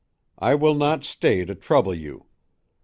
I 0.39 0.55
will 0.55 0.73
not 0.73 1.03
stay 1.03 1.45
to 1.45 1.53
trouble 1.53 1.93
you. 1.93 2.25